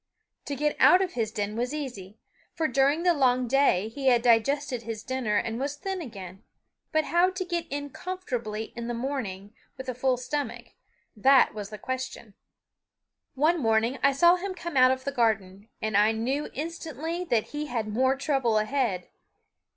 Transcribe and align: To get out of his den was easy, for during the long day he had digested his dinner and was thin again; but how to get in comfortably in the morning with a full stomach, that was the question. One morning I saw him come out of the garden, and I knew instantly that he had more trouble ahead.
To 0.45 0.55
get 0.55 0.75
out 0.79 1.03
of 1.03 1.13
his 1.13 1.31
den 1.31 1.55
was 1.55 1.75
easy, 1.75 2.17
for 2.55 2.67
during 2.67 3.03
the 3.03 3.13
long 3.13 3.47
day 3.47 3.87
he 3.87 4.07
had 4.07 4.23
digested 4.23 4.81
his 4.81 5.03
dinner 5.03 5.35
and 5.37 5.59
was 5.59 5.75
thin 5.75 6.01
again; 6.01 6.43
but 6.91 7.03
how 7.03 7.29
to 7.29 7.45
get 7.45 7.67
in 7.69 7.91
comfortably 7.91 8.73
in 8.75 8.87
the 8.87 8.95
morning 8.95 9.53
with 9.77 9.87
a 9.87 9.93
full 9.93 10.17
stomach, 10.17 10.69
that 11.15 11.53
was 11.53 11.69
the 11.69 11.77
question. 11.77 12.33
One 13.35 13.59
morning 13.61 13.99
I 14.01 14.11
saw 14.11 14.37
him 14.37 14.55
come 14.55 14.75
out 14.75 14.89
of 14.89 15.03
the 15.03 15.11
garden, 15.11 15.69
and 15.83 15.95
I 15.95 16.13
knew 16.13 16.49
instantly 16.51 17.23
that 17.25 17.49
he 17.49 17.67
had 17.67 17.87
more 17.87 18.15
trouble 18.15 18.57
ahead. 18.57 19.07